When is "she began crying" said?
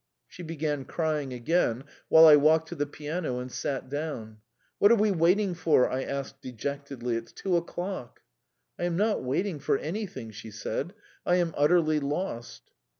0.27-1.31